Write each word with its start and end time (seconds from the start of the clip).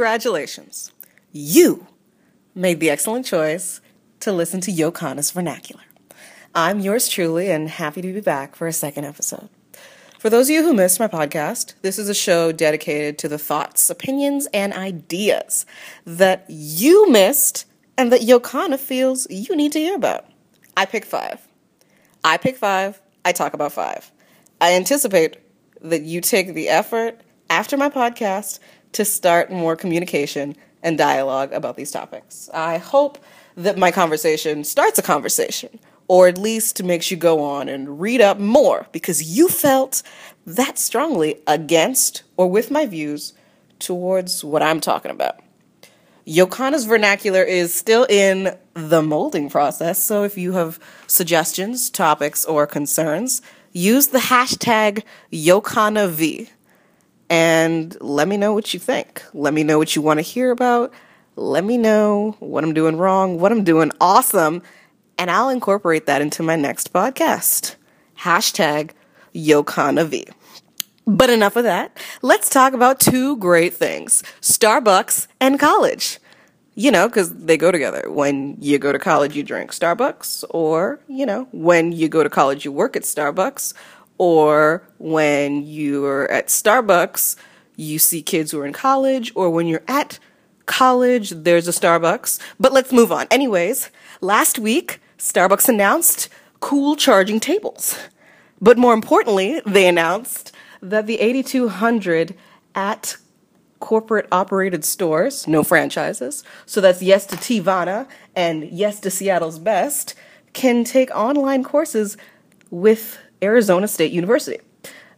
Congratulations. 0.00 0.92
You 1.30 1.86
made 2.54 2.80
the 2.80 2.88
excellent 2.88 3.26
choice 3.26 3.82
to 4.20 4.32
listen 4.32 4.62
to 4.62 4.72
Yokana's 4.72 5.30
Vernacular. 5.30 5.82
I'm 6.54 6.80
yours 6.80 7.06
truly 7.06 7.50
and 7.50 7.68
happy 7.68 8.00
to 8.00 8.10
be 8.10 8.22
back 8.22 8.56
for 8.56 8.66
a 8.66 8.72
second 8.72 9.04
episode. 9.04 9.50
For 10.18 10.30
those 10.30 10.48
of 10.48 10.54
you 10.54 10.62
who 10.62 10.72
missed 10.72 11.00
my 11.00 11.06
podcast, 11.06 11.74
this 11.82 11.98
is 11.98 12.08
a 12.08 12.14
show 12.14 12.50
dedicated 12.50 13.18
to 13.18 13.28
the 13.28 13.36
thoughts, 13.36 13.90
opinions, 13.90 14.48
and 14.54 14.72
ideas 14.72 15.66
that 16.06 16.46
you 16.48 17.10
missed 17.10 17.66
and 17.98 18.10
that 18.10 18.22
Yokana 18.22 18.78
feels 18.78 19.26
you 19.28 19.54
need 19.54 19.72
to 19.72 19.80
hear 19.80 19.96
about. 19.96 20.24
I 20.78 20.86
pick 20.86 21.04
five. 21.04 21.46
I 22.24 22.38
pick 22.38 22.56
five. 22.56 23.02
I 23.22 23.32
talk 23.32 23.52
about 23.52 23.72
five. 23.72 24.10
I 24.62 24.72
anticipate 24.72 25.36
that 25.82 26.04
you 26.04 26.22
take 26.22 26.54
the 26.54 26.70
effort 26.70 27.20
after 27.50 27.76
my 27.76 27.90
podcast 27.90 28.60
to 28.92 29.04
start 29.04 29.50
more 29.50 29.76
communication 29.76 30.56
and 30.82 30.96
dialogue 30.96 31.52
about 31.52 31.76
these 31.76 31.90
topics. 31.90 32.48
I 32.52 32.78
hope 32.78 33.18
that 33.56 33.78
my 33.78 33.90
conversation 33.90 34.64
starts 34.64 34.98
a 34.98 35.02
conversation, 35.02 35.78
or 36.08 36.28
at 36.28 36.38
least 36.38 36.82
makes 36.82 37.10
you 37.10 37.16
go 37.16 37.42
on 37.42 37.68
and 37.68 38.00
read 38.00 38.20
up 38.20 38.38
more 38.38 38.86
because 38.92 39.36
you 39.36 39.48
felt 39.48 40.02
that 40.46 40.78
strongly 40.78 41.40
against 41.46 42.22
or 42.36 42.50
with 42.50 42.70
my 42.70 42.86
views 42.86 43.32
towards 43.78 44.44
what 44.44 44.62
I'm 44.62 44.80
talking 44.80 45.10
about. 45.10 45.40
Yokana's 46.26 46.84
vernacular 46.84 47.42
is 47.42 47.74
still 47.74 48.06
in 48.08 48.56
the 48.74 49.02
molding 49.02 49.50
process, 49.50 50.02
so 50.02 50.22
if 50.22 50.38
you 50.38 50.52
have 50.52 50.78
suggestions, 51.06 51.90
topics, 51.90 52.44
or 52.44 52.66
concerns, 52.66 53.42
use 53.72 54.08
the 54.08 54.18
hashtag 54.18 55.02
YokanaV 55.32 56.48
and 57.30 57.96
let 58.00 58.26
me 58.26 58.36
know 58.36 58.52
what 58.52 58.74
you 58.74 58.80
think. 58.80 59.22
Let 59.32 59.54
me 59.54 59.62
know 59.62 59.78
what 59.78 59.94
you 59.94 60.02
want 60.02 60.18
to 60.18 60.22
hear 60.22 60.50
about. 60.50 60.92
Let 61.36 61.64
me 61.64 61.78
know 61.78 62.36
what 62.40 62.64
I'm 62.64 62.74
doing 62.74 62.98
wrong, 62.98 63.38
what 63.38 63.52
I'm 63.52 63.64
doing 63.64 63.92
awesome, 64.00 64.62
and 65.16 65.30
I'll 65.30 65.48
incorporate 65.48 66.06
that 66.06 66.20
into 66.20 66.42
my 66.42 66.56
next 66.56 66.92
podcast. 66.92 67.76
Hashtag 68.18 68.90
YokanaV. 69.34 70.30
But 71.06 71.30
enough 71.30 71.56
of 71.56 71.64
that. 71.64 71.96
Let's 72.20 72.50
talk 72.50 72.72
about 72.72 73.00
two 73.00 73.36
great 73.38 73.74
things 73.74 74.22
Starbucks 74.40 75.28
and 75.40 75.58
college. 75.58 76.18
You 76.74 76.90
know, 76.90 77.08
because 77.08 77.34
they 77.34 77.56
go 77.56 77.70
together. 77.70 78.04
When 78.08 78.56
you 78.60 78.78
go 78.78 78.92
to 78.92 78.98
college, 78.98 79.36
you 79.36 79.42
drink 79.42 79.72
Starbucks, 79.72 80.44
or, 80.50 81.00
you 81.08 81.26
know, 81.26 81.48
when 81.52 81.92
you 81.92 82.08
go 82.08 82.22
to 82.22 82.30
college, 82.30 82.64
you 82.64 82.72
work 82.72 82.96
at 82.96 83.02
Starbucks, 83.02 83.74
or 84.20 84.86
when 84.98 85.62
you're 85.62 86.30
at 86.30 86.48
Starbucks, 86.48 87.36
you 87.76 87.98
see 87.98 88.20
kids 88.20 88.50
who 88.50 88.60
are 88.60 88.66
in 88.66 88.72
college, 88.74 89.32
or 89.34 89.48
when 89.48 89.66
you're 89.66 89.82
at 89.88 90.18
college, 90.66 91.30
there's 91.30 91.66
a 91.66 91.70
Starbucks. 91.70 92.38
But 92.60 92.74
let's 92.74 92.92
move 92.92 93.10
on. 93.10 93.26
Anyways, 93.30 93.90
last 94.20 94.58
week, 94.58 95.00
Starbucks 95.16 95.70
announced 95.70 96.28
cool 96.60 96.96
charging 96.96 97.40
tables. 97.40 97.98
But 98.60 98.76
more 98.76 98.92
importantly, 98.92 99.62
they 99.64 99.88
announced 99.88 100.52
that 100.82 101.06
the 101.06 101.18
8200 101.18 102.34
at 102.74 103.16
corporate 103.78 104.28
operated 104.30 104.84
stores, 104.84 105.48
no 105.48 105.64
franchises, 105.64 106.44
so 106.66 106.82
that's 106.82 107.00
yes 107.00 107.24
to 107.24 107.36
Teavana 107.36 108.06
and 108.36 108.64
yes 108.64 109.00
to 109.00 109.10
Seattle's 109.10 109.58
Best, 109.58 110.14
can 110.52 110.84
take 110.84 111.10
online 111.16 111.64
courses 111.64 112.18
with 112.70 113.16
Arizona 113.42 113.88
State 113.88 114.12
University. 114.12 114.58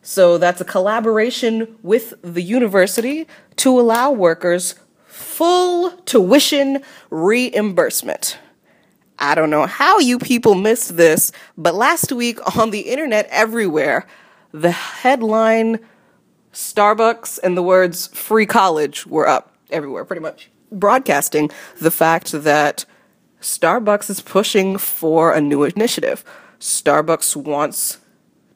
So 0.02 0.36
that's 0.36 0.60
a 0.60 0.64
collaboration 0.64 1.76
with 1.82 2.14
the 2.22 2.42
university 2.42 3.26
to 3.56 3.78
allow 3.78 4.10
workers 4.10 4.74
full 5.06 5.90
tuition 6.04 6.82
reimbursement. 7.10 8.38
I 9.18 9.36
don't 9.36 9.50
know 9.50 9.66
how 9.66 10.00
you 10.00 10.18
people 10.18 10.56
missed 10.56 10.96
this, 10.96 11.30
but 11.56 11.74
last 11.74 12.10
week 12.10 12.40
on 12.58 12.70
the 12.70 12.80
internet 12.80 13.28
everywhere, 13.30 14.06
the 14.50 14.72
headline 14.72 15.78
Starbucks 16.52 17.38
and 17.42 17.56
the 17.56 17.62
words 17.62 18.08
free 18.08 18.46
college 18.46 19.06
were 19.06 19.28
up 19.28 19.56
everywhere, 19.70 20.04
pretty 20.04 20.22
much, 20.22 20.50
broadcasting 20.72 21.50
the 21.80 21.90
fact 21.90 22.32
that 22.32 22.84
Starbucks 23.40 24.10
is 24.10 24.20
pushing 24.20 24.76
for 24.76 25.32
a 25.32 25.40
new 25.40 25.62
initiative. 25.62 26.24
Starbucks 26.58 27.36
wants 27.36 27.98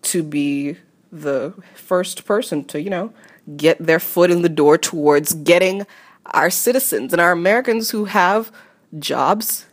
to 0.07 0.23
be 0.23 0.77
the 1.13 1.55
first 1.75 2.25
person 2.25 2.65
to, 2.65 2.81
you 2.81 2.91
know, 2.91 3.13
get 3.57 3.79
their 3.79 4.01
foot 4.01 4.31
in 4.31 4.43
the 4.43 4.49
door 4.49 4.77
towards 4.77 5.35
getting 5.35 5.87
our 6.27 6.51
citizens 6.51 7.13
and 7.13 7.21
our 7.21 7.33
Americans 7.33 7.91
who 7.91 8.07
have 8.07 8.51
jobs 8.99 9.67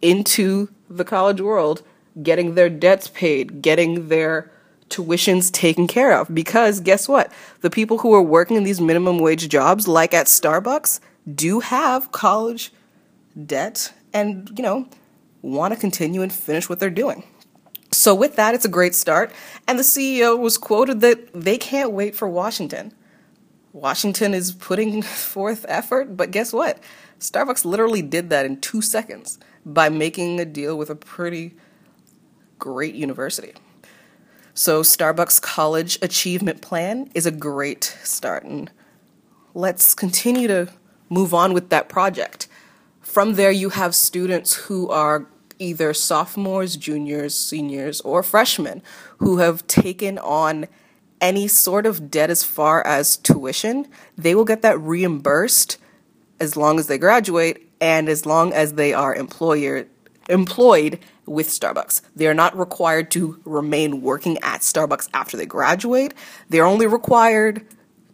into 0.00 0.68
the 0.88 1.04
college 1.04 1.40
world, 1.40 1.82
getting 2.22 2.54
their 2.54 2.70
debts 2.70 3.08
paid, 3.08 3.62
getting 3.62 4.08
their 4.08 4.50
tuitions 4.88 5.50
taken 5.50 5.86
care 5.86 6.18
of. 6.18 6.34
Because 6.34 6.80
guess 6.80 7.08
what? 7.08 7.32
The 7.60 7.70
people 7.70 7.98
who 7.98 8.14
are 8.14 8.22
working 8.22 8.56
in 8.56 8.64
these 8.64 8.80
minimum 8.80 9.18
wage 9.18 9.48
jobs, 9.48 9.88
like 9.88 10.14
at 10.14 10.26
Starbucks, 10.26 11.00
do 11.34 11.60
have 11.60 12.12
college 12.12 12.72
debt 13.46 13.92
and, 14.12 14.50
you 14.56 14.62
know, 14.62 14.86
want 15.40 15.72
to 15.74 15.80
continue 15.80 16.22
and 16.22 16.32
finish 16.32 16.68
what 16.68 16.80
they're 16.80 16.90
doing. 16.90 17.24
So, 18.02 18.16
with 18.16 18.34
that, 18.34 18.52
it's 18.52 18.64
a 18.64 18.68
great 18.68 18.96
start. 18.96 19.30
And 19.68 19.78
the 19.78 19.84
CEO 19.84 20.36
was 20.36 20.58
quoted 20.58 21.02
that 21.02 21.32
they 21.40 21.56
can't 21.56 21.92
wait 21.92 22.16
for 22.16 22.28
Washington. 22.28 22.92
Washington 23.72 24.34
is 24.34 24.50
putting 24.50 25.02
forth 25.02 25.64
effort, 25.68 26.16
but 26.16 26.32
guess 26.32 26.52
what? 26.52 26.80
Starbucks 27.20 27.64
literally 27.64 28.02
did 28.02 28.28
that 28.30 28.44
in 28.44 28.60
two 28.60 28.82
seconds 28.82 29.38
by 29.64 29.88
making 29.88 30.40
a 30.40 30.44
deal 30.44 30.76
with 30.76 30.90
a 30.90 30.96
pretty 30.96 31.54
great 32.58 32.96
university. 32.96 33.52
So, 34.52 34.82
Starbucks 34.82 35.40
College 35.40 36.00
Achievement 36.02 36.60
Plan 36.60 37.08
is 37.14 37.24
a 37.24 37.30
great 37.30 37.84
start, 38.02 38.42
and 38.42 38.68
let's 39.54 39.94
continue 39.94 40.48
to 40.48 40.72
move 41.08 41.32
on 41.32 41.52
with 41.52 41.68
that 41.68 41.88
project. 41.88 42.48
From 43.00 43.34
there, 43.34 43.52
you 43.52 43.68
have 43.68 43.94
students 43.94 44.54
who 44.54 44.88
are 44.88 45.28
either 45.62 45.94
sophomores, 45.94 46.76
juniors, 46.76 47.34
seniors, 47.34 48.00
or 48.02 48.22
freshmen 48.22 48.82
who 49.18 49.38
have 49.38 49.66
taken 49.66 50.18
on 50.18 50.66
any 51.20 51.46
sort 51.46 51.86
of 51.86 52.10
debt 52.10 52.30
as 52.30 52.42
far 52.42 52.84
as 52.84 53.16
tuition, 53.16 53.86
they 54.18 54.34
will 54.34 54.44
get 54.44 54.62
that 54.62 54.78
reimbursed 54.80 55.78
as 56.40 56.56
long 56.56 56.78
as 56.78 56.88
they 56.88 56.98
graduate 56.98 57.68
and 57.80 58.08
as 58.08 58.26
long 58.26 58.52
as 58.52 58.74
they 58.74 58.92
are 58.92 59.14
employer 59.14 59.86
employed 60.28 60.98
with 61.26 61.48
Starbucks. 61.48 62.02
They 62.16 62.26
are 62.26 62.34
not 62.34 62.56
required 62.58 63.10
to 63.12 63.40
remain 63.44 64.02
working 64.02 64.38
at 64.42 64.60
Starbucks 64.60 65.08
after 65.14 65.36
they 65.36 65.46
graduate. 65.46 66.14
They're 66.48 66.66
only 66.66 66.86
required 66.86 67.64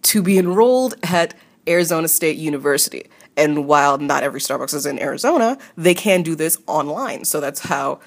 to 0.03 0.22
be 0.22 0.38
enrolled 0.38 0.94
at 1.03 1.34
Arizona 1.66 2.08
State 2.08 2.37
University. 2.37 3.08
And 3.38 3.66
while 3.66 3.99
not 3.99 4.25
every 4.25 4.41
Starbucks 4.41 4.75
is 4.75 4.84
in 4.84 4.99
Arizona, 4.99 5.56
they 5.76 5.94
can 5.94 6.22
do 6.22 6.34
this 6.34 6.59
online. 6.66 7.25
So 7.25 7.41
that's 7.41 7.60
how 7.60 8.00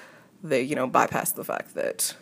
they, 0.44 0.60
you 0.60 0.76
know, 0.76 0.86
bypass 0.86 1.32
the 1.32 1.42
fact 1.42 1.74
that 1.74 2.14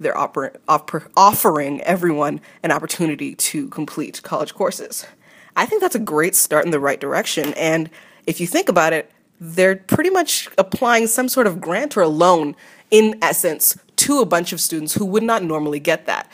they're 0.00 0.14
oper- 0.14 0.56
offer- 0.66 1.10
offering 1.16 1.82
everyone 1.82 2.40
an 2.62 2.72
opportunity 2.72 3.34
to 3.34 3.68
complete 3.68 4.22
college 4.22 4.54
courses. 4.54 5.06
I 5.54 5.66
think 5.66 5.82
that's 5.82 5.94
a 5.94 6.00
great 6.00 6.34
start 6.34 6.64
in 6.64 6.70
the 6.70 6.80
right 6.80 6.98
direction. 6.98 7.52
And 7.54 7.90
if 8.26 8.40
you 8.40 8.46
think 8.46 8.70
about 8.70 8.94
it, 8.94 9.10
they're 9.38 9.76
pretty 9.76 10.10
much 10.10 10.48
applying 10.56 11.06
some 11.06 11.28
sort 11.28 11.46
of 11.46 11.60
grant 11.60 11.94
or 11.96 12.02
a 12.02 12.08
loan, 12.08 12.56
in 12.90 13.18
essence, 13.20 13.78
to 13.96 14.20
a 14.20 14.26
bunch 14.26 14.52
of 14.54 14.60
students 14.60 14.94
who 14.94 15.04
would 15.04 15.22
not 15.22 15.42
normally 15.42 15.80
get 15.80 16.06
that. 16.06 16.30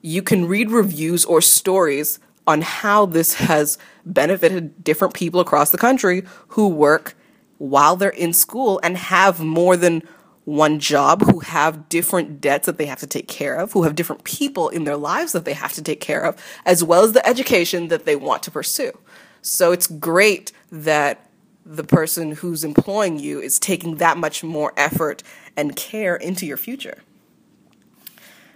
You 0.00 0.22
can 0.22 0.46
read 0.46 0.70
reviews 0.70 1.26
or 1.26 1.42
stories 1.42 2.18
on 2.50 2.62
how 2.62 3.06
this 3.06 3.34
has 3.34 3.78
benefited 4.04 4.82
different 4.82 5.14
people 5.14 5.40
across 5.40 5.70
the 5.70 5.78
country 5.78 6.24
who 6.48 6.68
work 6.68 7.14
while 7.58 7.94
they're 7.96 8.10
in 8.10 8.32
school 8.32 8.80
and 8.82 8.96
have 8.96 9.40
more 9.40 9.76
than 9.76 10.02
one 10.44 10.80
job, 10.80 11.22
who 11.22 11.40
have 11.40 11.88
different 11.88 12.40
debts 12.40 12.66
that 12.66 12.76
they 12.76 12.86
have 12.86 12.98
to 12.98 13.06
take 13.06 13.28
care 13.28 13.54
of, 13.54 13.72
who 13.72 13.84
have 13.84 13.94
different 13.94 14.24
people 14.24 14.68
in 14.68 14.84
their 14.84 14.96
lives 14.96 15.32
that 15.32 15.44
they 15.44 15.52
have 15.52 15.72
to 15.72 15.82
take 15.82 16.00
care 16.00 16.22
of, 16.22 16.42
as 16.66 16.82
well 16.82 17.04
as 17.04 17.12
the 17.12 17.24
education 17.26 17.88
that 17.88 18.04
they 18.04 18.16
want 18.16 18.42
to 18.42 18.50
pursue. 18.50 18.98
So 19.42 19.70
it's 19.70 19.86
great 19.86 20.50
that 20.72 21.28
the 21.64 21.84
person 21.84 22.32
who's 22.32 22.64
employing 22.64 23.18
you 23.18 23.40
is 23.40 23.58
taking 23.58 23.96
that 23.96 24.16
much 24.16 24.42
more 24.42 24.72
effort 24.76 25.22
and 25.56 25.76
care 25.76 26.16
into 26.16 26.46
your 26.46 26.56
future. 26.56 26.98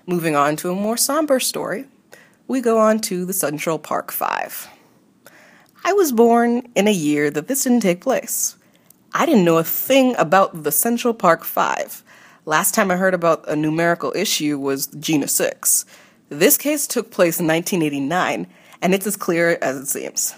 Moving 0.06 0.35
on 0.35 0.56
to 0.56 0.70
a 0.70 0.75
more 0.75 0.97
somber 0.97 1.38
story 1.38 1.87
we 2.46 2.61
go 2.61 2.79
on 2.79 2.99
to 3.00 3.25
the 3.25 3.32
Central 3.32 3.79
Park 3.79 4.12
Five. 4.12 4.69
I 5.85 5.93
was 5.93 6.12
born 6.12 6.69
in 6.75 6.87
a 6.87 6.93
year 6.93 7.31
that 7.31 7.49
this 7.49 7.64
didn't 7.64 7.81
take 7.81 8.00
place. 8.00 8.56
I 9.12 9.26
didn't 9.26 9.44
know 9.44 9.58
a 9.58 9.64
thing 9.64 10.14
about 10.17 10.62
the 10.62 10.73
Central 10.73 11.14
Park 11.14 11.44
Five. 11.44 12.02
Last 12.44 12.75
time 12.75 12.91
I 12.91 12.96
heard 12.96 13.14
about 13.14 13.49
a 13.49 13.56
numerical 13.56 14.12
issue 14.14 14.58
was 14.58 14.88
Jena 14.88 15.29
6. 15.29 15.87
This 16.29 16.58
case 16.58 16.87
took 16.87 17.11
place 17.11 17.41
in 17.41 17.46
1989, 17.46 18.47
and 18.82 18.94
it's 18.94 19.06
as 19.06 19.17
clear 19.17 19.58
as 19.62 19.76
it 19.79 19.87
seems. 19.87 20.35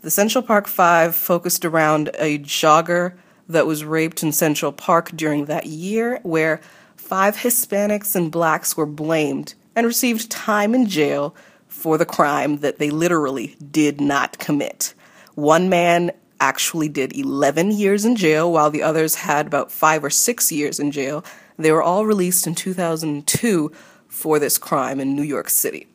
The 0.00 0.10
Central 0.10 0.42
Park 0.42 0.66
Five 0.66 1.14
focused 1.14 1.64
around 1.64 2.10
a 2.14 2.38
jogger 2.38 3.16
that 3.48 3.66
was 3.66 3.84
raped 3.84 4.24
in 4.24 4.32
Central 4.32 4.72
Park 4.72 5.12
during 5.14 5.44
that 5.44 5.66
year, 5.66 6.18
where 6.24 6.60
five 6.96 7.36
Hispanics 7.36 8.16
and 8.16 8.32
blacks 8.32 8.76
were 8.76 8.86
blamed 8.86 9.54
and 9.76 9.86
received 9.86 10.30
time 10.30 10.74
in 10.74 10.86
jail 10.86 11.36
for 11.68 11.98
the 11.98 12.06
crime 12.06 12.58
that 12.58 12.78
they 12.78 12.90
literally 12.90 13.54
did 13.70 14.00
not 14.00 14.38
commit. 14.38 14.94
One 15.34 15.68
man 15.68 16.10
actually 16.40 16.88
did 16.88 17.16
11 17.16 17.70
years 17.70 18.04
in 18.04 18.16
jail, 18.16 18.50
while 18.50 18.70
the 18.70 18.82
others 18.82 19.16
had 19.16 19.46
about 19.46 19.70
five 19.70 20.02
or 20.02 20.10
six 20.10 20.50
years 20.50 20.80
in 20.80 20.90
jail. 20.90 21.24
They 21.58 21.72
were 21.72 21.82
all 21.82 22.06
released 22.06 22.46
in 22.46 22.54
2002 22.54 23.70
for 24.08 24.38
this 24.38 24.58
crime 24.58 25.00
in 25.00 25.14
New 25.14 25.22
York 25.22 25.48
City. 25.48 25.86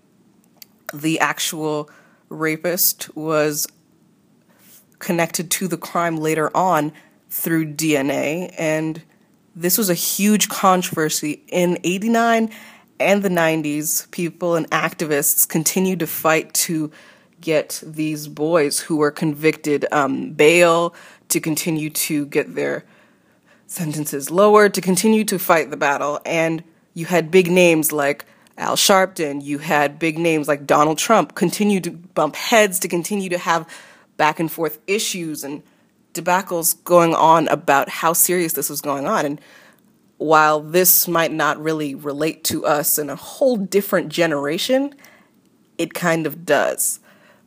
The 0.93 1.19
actual 1.19 1.89
rapist 2.29 3.15
was 3.15 3.67
connected 4.99 5.49
to 5.51 5.67
the 5.67 5.77
crime 5.77 6.17
later 6.17 6.55
on 6.55 6.93
through 7.29 7.73
DNA, 7.73 8.53
and 8.57 9.01
this 9.55 9.77
was 9.77 9.89
a 9.89 9.95
huge 9.95 10.49
controversy 10.49 11.43
in 11.47 11.79
89 11.83 12.51
and 13.01 13.23
the 13.23 13.29
90s. 13.29 14.09
People 14.11 14.55
and 14.55 14.69
activists 14.71 15.47
continued 15.47 15.99
to 15.99 16.07
fight 16.07 16.53
to 16.53 16.91
get 17.41 17.81
these 17.85 18.27
boys 18.27 18.79
who 18.79 18.97
were 18.97 19.11
convicted 19.11 19.85
um, 19.91 20.31
bail, 20.31 20.93
to 21.29 21.39
continue 21.39 21.89
to 21.89 22.25
get 22.27 22.55
their 22.55 22.85
sentences 23.67 24.29
lowered, 24.29 24.73
to 24.73 24.81
continue 24.81 25.23
to 25.25 25.39
fight 25.39 25.69
the 25.69 25.77
battle. 25.77 26.19
And 26.25 26.63
you 26.93 27.05
had 27.05 27.31
big 27.31 27.49
names 27.49 27.91
like 27.91 28.25
Al 28.57 28.75
Sharpton, 28.75 29.43
you 29.43 29.57
had 29.57 29.97
big 29.97 30.19
names 30.19 30.47
like 30.47 30.67
Donald 30.67 30.97
Trump 30.97 31.35
continue 31.35 31.79
to 31.81 31.91
bump 31.91 32.35
heads, 32.35 32.79
to 32.79 32.87
continue 32.87 33.29
to 33.29 33.37
have 33.37 33.67
back 34.17 34.39
and 34.39 34.51
forth 34.51 34.77
issues 34.85 35.43
and 35.43 35.63
debacles 36.13 36.83
going 36.83 37.15
on 37.15 37.47
about 37.47 37.89
how 37.89 38.13
serious 38.13 38.53
this 38.53 38.69
was 38.69 38.81
going 38.81 39.07
on. 39.07 39.25
And 39.25 39.41
while 40.21 40.59
this 40.59 41.07
might 41.07 41.31
not 41.31 41.59
really 41.59 41.95
relate 41.95 42.43
to 42.43 42.63
us 42.63 42.99
in 42.99 43.09
a 43.09 43.15
whole 43.15 43.57
different 43.57 44.09
generation, 44.09 44.93
it 45.79 45.95
kind 45.95 46.27
of 46.27 46.45
does. 46.45 46.99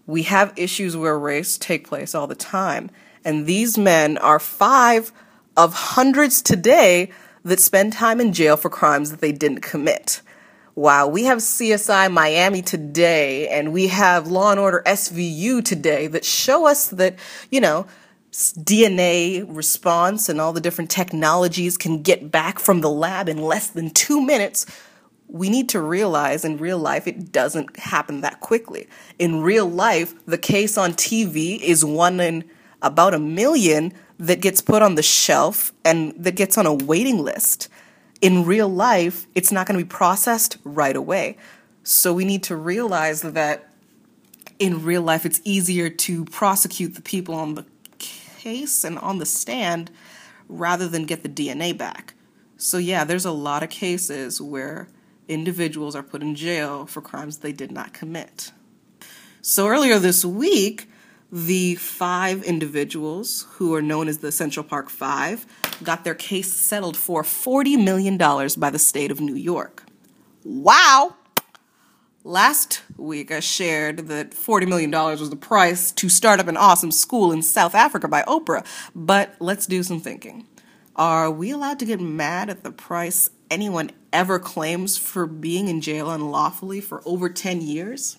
We 0.06 0.24
have 0.24 0.52
issues 0.56 0.96
where 0.96 1.16
race 1.16 1.56
take 1.56 1.86
place 1.86 2.16
all 2.16 2.26
the 2.26 2.34
time, 2.34 2.90
and 3.24 3.46
these 3.46 3.78
men 3.78 4.18
are 4.18 4.40
five 4.40 5.12
of 5.56 5.72
hundreds 5.72 6.42
today 6.42 7.12
that 7.44 7.60
spend 7.60 7.92
time 7.92 8.20
in 8.20 8.32
jail 8.32 8.56
for 8.56 8.70
crimes 8.70 9.12
that 9.12 9.20
they 9.20 9.30
didn't 9.30 9.60
commit. 9.60 10.20
While 10.74 11.08
we 11.12 11.26
have 11.26 11.38
CSI 11.38 12.10
Miami 12.10 12.60
today 12.60 13.46
and 13.46 13.72
we 13.72 13.86
have 13.86 14.26
Law 14.26 14.50
and 14.50 14.58
Order 14.58 14.82
SVU 14.84 15.64
today 15.64 16.08
that 16.08 16.24
show 16.24 16.66
us 16.66 16.88
that, 16.88 17.14
you 17.52 17.60
know, 17.60 17.86
DNA 18.34 19.44
response 19.48 20.28
and 20.28 20.40
all 20.40 20.52
the 20.52 20.60
different 20.60 20.90
technologies 20.90 21.76
can 21.76 22.02
get 22.02 22.32
back 22.32 22.58
from 22.58 22.80
the 22.80 22.90
lab 22.90 23.28
in 23.28 23.38
less 23.38 23.68
than 23.68 23.90
two 23.90 24.20
minutes, 24.20 24.66
we 25.28 25.48
need 25.48 25.68
to 25.68 25.80
realize 25.80 26.44
in 26.44 26.58
real 26.58 26.78
life 26.78 27.06
it 27.06 27.30
doesn't 27.30 27.76
happen 27.76 28.22
that 28.22 28.40
quickly. 28.40 28.88
In 29.20 29.40
real 29.40 29.66
life, 29.66 30.14
the 30.26 30.36
case 30.36 30.76
on 30.76 30.94
TV 30.94 31.60
is 31.60 31.84
one 31.84 32.18
in 32.18 32.44
about 32.82 33.14
a 33.14 33.20
million 33.20 33.92
that 34.18 34.40
gets 34.40 34.60
put 34.60 34.82
on 34.82 34.96
the 34.96 35.02
shelf 35.02 35.72
and 35.84 36.12
that 36.16 36.34
gets 36.34 36.58
on 36.58 36.66
a 36.66 36.74
waiting 36.74 37.18
list. 37.18 37.68
In 38.20 38.44
real 38.44 38.68
life, 38.68 39.28
it's 39.36 39.52
not 39.52 39.66
going 39.66 39.78
to 39.78 39.84
be 39.84 39.88
processed 39.88 40.56
right 40.64 40.96
away. 40.96 41.36
So 41.84 42.12
we 42.12 42.24
need 42.24 42.42
to 42.44 42.56
realize 42.56 43.22
that 43.22 43.70
in 44.58 44.84
real 44.84 45.02
life, 45.02 45.24
it's 45.24 45.40
easier 45.44 45.88
to 45.88 46.24
prosecute 46.26 46.94
the 46.94 47.02
people 47.02 47.34
on 47.34 47.54
the 47.54 47.64
case 48.44 48.84
and 48.84 48.98
on 48.98 49.18
the 49.18 49.26
stand 49.26 49.90
rather 50.48 50.86
than 50.86 51.06
get 51.06 51.22
the 51.22 51.28
DNA 51.28 51.76
back. 51.76 52.14
So, 52.58 52.76
yeah, 52.78 53.04
there's 53.04 53.24
a 53.24 53.32
lot 53.32 53.62
of 53.62 53.70
cases 53.70 54.40
where 54.40 54.88
individuals 55.28 55.96
are 55.96 56.02
put 56.02 56.22
in 56.22 56.34
jail 56.34 56.86
for 56.86 57.00
crimes 57.00 57.38
they 57.38 57.52
did 57.52 57.72
not 57.72 57.94
commit. 57.94 58.52
So, 59.40 59.66
earlier 59.66 59.98
this 59.98 60.24
week, 60.24 60.88
the 61.32 61.74
five 61.76 62.44
individuals 62.44 63.46
who 63.52 63.74
are 63.74 63.82
known 63.82 64.08
as 64.08 64.18
the 64.18 64.30
Central 64.30 64.64
Park 64.64 64.88
Five 64.90 65.46
got 65.82 66.04
their 66.04 66.14
case 66.14 66.52
settled 66.52 66.96
for 66.96 67.22
$40 67.22 67.82
million 67.82 68.16
by 68.16 68.70
the 68.70 68.78
state 68.78 69.10
of 69.10 69.20
New 69.20 69.34
York. 69.34 69.82
Wow! 70.44 71.16
Last 72.26 72.80
week, 72.96 73.30
I 73.30 73.40
shared 73.40 74.08
that 74.08 74.30
$40 74.30 74.66
million 74.66 74.90
was 74.90 75.28
the 75.28 75.36
price 75.36 75.92
to 75.92 76.08
start 76.08 76.40
up 76.40 76.48
an 76.48 76.56
awesome 76.56 76.90
school 76.90 77.30
in 77.30 77.42
South 77.42 77.74
Africa 77.74 78.08
by 78.08 78.22
Oprah. 78.22 78.64
But 78.94 79.34
let's 79.40 79.66
do 79.66 79.82
some 79.82 80.00
thinking. 80.00 80.46
Are 80.96 81.30
we 81.30 81.50
allowed 81.50 81.78
to 81.80 81.84
get 81.84 82.00
mad 82.00 82.48
at 82.48 82.64
the 82.64 82.70
price 82.70 83.28
anyone 83.50 83.90
ever 84.10 84.38
claims 84.38 84.96
for 84.96 85.26
being 85.26 85.68
in 85.68 85.82
jail 85.82 86.10
unlawfully 86.10 86.80
for 86.80 87.02
over 87.04 87.28
10 87.28 87.60
years? 87.60 88.16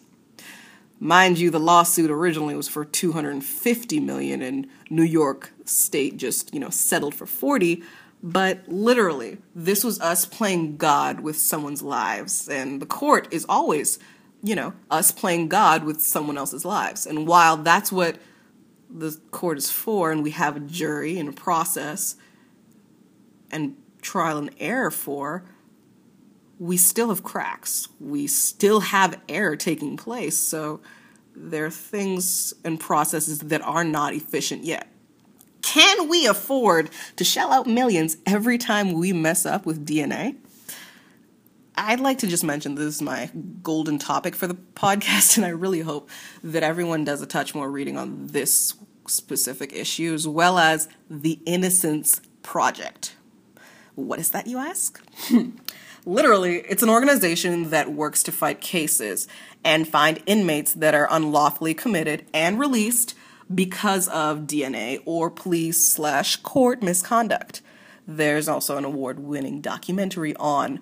Mind 0.99 1.39
you, 1.39 1.49
the 1.49 1.59
lawsuit 1.59 2.11
originally 2.11 2.53
was 2.53 2.67
for 2.67 2.85
250 2.85 3.99
million 4.01 4.43
and 4.43 4.67
New 4.87 5.01
York 5.01 5.51
state 5.65 6.17
just, 6.17 6.53
you 6.53 6.59
know, 6.59 6.69
settled 6.69 7.15
for 7.15 7.25
40, 7.25 7.81
but 8.25 8.68
literally, 8.68 9.38
this 9.54 9.83
was 9.83 10.01
us 10.01 10.25
playing 10.25 10.77
God 10.77 11.19
with 11.19 11.38
someone's 11.38 11.83
lives. 11.83 12.50
And 12.50 12.81
the 12.81 12.88
court 12.88 13.27
is 13.30 13.45
always, 13.48 14.00
you 14.42 14.56
know, 14.56 14.74
us 14.89 15.12
playing 15.12 15.48
God 15.48 15.83
with 15.83 16.01
someone 16.01 16.36
else's 16.36 16.66
lives. 16.66 17.06
And 17.06 17.27
while 17.27 17.56
that's 17.56 17.92
what 17.92 18.18
the 18.89 19.16
court 19.30 19.60
is 19.60 19.69
for, 19.69 20.12
and 20.12 20.24
we 20.24 20.31
have 20.31 20.57
a 20.57 20.60
jury 20.60 21.19
and 21.19 21.30
a 21.30 21.33
process 21.33 22.16
and 23.51 23.77
trial 24.01 24.39
and 24.39 24.50
error 24.60 24.89
for, 24.89 25.44
we 26.57 26.77
still 26.77 27.10
have 27.10 27.22
cracks. 27.22 27.89
We 28.00 28.25
still 28.25 28.80
have 28.80 29.22
error 29.30 29.56
taking 29.56 29.98
place. 29.98 30.36
So 30.36 30.81
there 31.36 31.68
are 31.68 31.69
things 31.69 32.56
and 32.63 32.80
processes 32.80 33.38
that 33.38 33.62
are 33.62 33.83
not 33.83 34.16
efficient 34.16 34.63
yet. 34.63 34.88
Can 35.75 36.07
we 36.07 36.25
afford 36.25 36.89
to 37.18 37.25
shell 37.25 37.51
out 37.51 37.68
millions 37.68 38.16
every 38.25 38.57
time 38.57 38.94
we 38.94 39.12
mess 39.12 39.45
up 39.45 39.66
with 39.66 39.86
DNA? 39.86 40.38
I'd 41.75 42.00
like 42.00 42.19
to 42.19 42.27
just 42.27 42.45
mention 42.45 42.75
this 42.75 42.95
is 42.95 43.01
my 43.01 43.30
golden 43.62 44.00
topic 44.00 44.36
for 44.36 44.48
the 44.48 44.56
podcast, 44.56 45.36
and 45.36 45.45
I 45.45 45.50
really 45.50 45.81
hope 45.81 46.10
that 46.42 46.63
everyone 46.63 47.04
does 47.04 47.22
a 47.22 47.25
touch 47.25 47.54
more 47.54 47.69
reading 47.69 47.98
on 47.98 48.27
this 48.27 48.75
specific 49.06 49.74
issue, 49.74 50.13
as 50.13 50.25
well 50.25 50.60
as 50.60 50.88
the 51.10 51.41
Innocence 51.46 52.22
Project. 52.41 53.17
What 53.96 54.17
is 54.17 54.29
that, 54.29 54.48
you 54.48 54.60
ask? 54.60 55.03
Hmm. 55.27 55.58
Literally, 56.05 56.60
it's 56.60 56.84
an 56.84 56.89
organization 56.89 57.72
that 57.72 57.91
works 57.91 58.24
to 58.24 58.32
fight 58.32 58.62
cases 58.62 59.27
and 59.62 59.86
find 59.86 60.24
inmates 60.25 60.74
that 60.74 60.96
are 60.96 61.10
unlawfully 61.12 61.74
committed 61.74 62.25
and 62.34 62.58
released 62.62 63.13
because 63.53 64.07
of 64.07 64.41
DNA 64.41 65.01
or 65.05 65.29
police 65.29 65.87
slash 65.87 66.37
court 66.37 66.81
misconduct. 66.81 67.61
There's 68.07 68.47
also 68.47 68.77
an 68.77 68.85
award 68.85 69.19
winning 69.19 69.61
documentary 69.61 70.35
on 70.37 70.79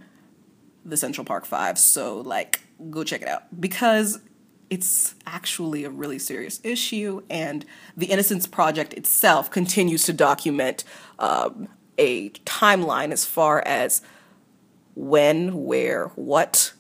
the 0.86 0.98
Central 0.98 1.26
Park 1.26 1.46
Five, 1.46 1.78
so 1.78 2.20
like 2.20 2.62
go 2.90 3.04
check 3.04 3.22
it 3.22 3.28
out 3.28 3.60
because 3.60 4.20
it's 4.70 5.16
actually 5.28 5.84
a 5.84 5.90
really 5.90 6.20
serious 6.20 6.60
issue, 6.64 7.22
and 7.30 7.66
the 7.96 8.08
Innocence 8.08 8.48
Project 8.48 8.94
itself 8.94 9.52
continues 9.52 10.04
to 10.06 10.14
document 10.14 10.84
um, 11.20 11.68
a 11.98 12.30
timeline 12.32 13.12
as 13.12 13.24
far 13.24 13.62
as 13.66 14.02
when, 14.96 15.66
where, 15.66 16.08
what's 16.16 16.74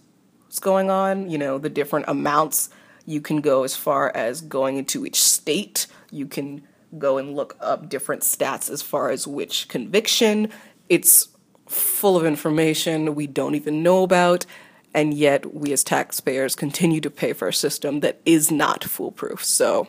going 0.60 0.90
on, 0.90 1.30
you 1.30 1.38
know, 1.38 1.58
the 1.58 1.70
different 1.70 2.06
amounts 2.08 2.70
you 3.06 3.22
can 3.22 3.42
go 3.42 3.64
as 3.64 3.76
far 3.76 4.12
as 4.16 4.42
going 4.42 4.78
into 4.78 5.06
each 5.06 5.22
state. 5.22 5.88
You 6.12 6.28
can 6.28 6.64
go 6.98 7.18
and 7.18 7.36
look 7.36 7.58
up 7.60 7.90
different 7.90 8.22
stats 8.22 8.70
as 8.70 8.82
far 8.82 9.10
as 9.10 9.28
which 9.28 9.68
conviction. 9.68 10.50
It's 10.90 11.30
full 11.68 12.18
of 12.18 12.26
information 12.26 13.16
we 13.16 13.28
don't 13.28 13.56
even 13.56 13.84
know 13.84 14.04
about, 14.04 14.46
and 14.94 15.14
yet 15.14 15.54
we 15.54 15.74
as 15.74 15.84
taxpayers 15.84 16.56
continue 16.56 17.02
to 17.02 17.10
pay 17.10 17.34
for 17.34 17.48
a 17.48 17.54
system 17.54 18.02
that 18.02 18.22
is 18.26 18.52
not 18.52 18.84
foolproof. 18.84 19.44
So, 19.44 19.88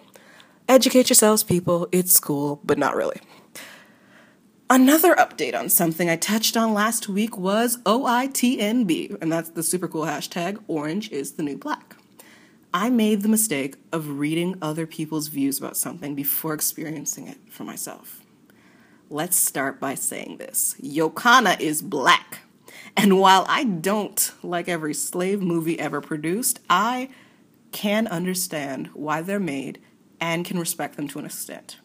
educate 0.69 1.11
yourselves, 1.11 1.43
people. 1.43 1.89
It's 1.93 2.19
cool, 2.19 2.61
but 2.65 2.79
not 2.79 2.97
really. 2.97 3.21
Another 4.71 5.15
update 5.17 5.55
on 5.55 5.69
something 5.69 6.09
I 6.09 6.17
touched 6.17 6.57
on 6.57 6.73
last 6.73 7.07
week 7.07 7.37
was 7.37 7.77
OITNB, 7.85 9.21
and 9.21 9.31
that's 9.31 9.51
the 9.51 9.63
super 9.63 9.87
cool 9.87 10.07
hashtag 10.07 10.59
Orange 10.69 11.13
is 11.13 11.33
the 11.33 11.43
New 11.43 11.59
Black. 11.59 11.97
I 12.75 12.91
made 12.91 13.23
the 13.23 13.29
mistake 13.29 13.77
of 13.93 14.19
reading 14.19 14.59
other 14.61 14.85
people's 14.85 15.29
views 15.29 15.59
about 15.59 15.77
something 15.77 16.17
before 16.17 16.55
experiencing 16.55 17.29
it 17.29 17.39
for 17.49 17.63
myself. 17.63 18.21
Let's 19.09 19.37
start 19.37 19.79
by 19.79 19.95
saying 19.95 20.39
this 20.39 20.75
Yokana 20.83 21.61
is 21.61 21.83
black. 21.83 22.41
And 22.97 23.21
while 23.21 23.47
I 23.49 23.63
don't 23.63 24.33
like 24.43 24.69
every 24.69 24.93
slave 24.93 25.41
movie 25.41 25.79
ever 25.79 26.01
produced, 26.01 26.59
I 26.69 27.11
can 27.71 28.09
understand 28.09 28.89
why 28.89 29.23
they're 29.23 29.39
made 29.39 29.81
and 30.21 30.45
can 30.45 30.59
respect 30.59 30.97
them 30.97 31.07
to 31.09 31.21
an 31.21 31.27
extent. 31.27 31.79